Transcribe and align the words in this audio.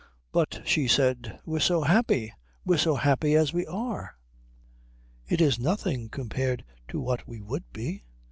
"But," 0.31 0.63
she 0.65 0.87
said, 0.87 1.37
"we're 1.45 1.59
so 1.59 1.81
happy. 1.83 2.33
We're 2.65 2.79
so 2.79 2.95
happy 2.95 3.35
as 3.35 3.53
we 3.53 3.67
are." 3.67 4.17
"It 5.27 5.39
is 5.41 5.59
nothing 5.59 6.09
compared 6.09 6.63
to 6.87 6.99
what 6.99 7.27
we 7.27 7.39
would 7.39 7.71
be." 7.71 8.03